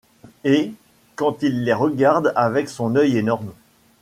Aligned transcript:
Et, 0.45 0.73
quand 1.15 1.43
il 1.43 1.63
les 1.63 1.73
regarde 1.75 2.33
avec 2.35 2.69
son 2.69 2.95
œil 2.95 3.17
énorme 3.19 3.51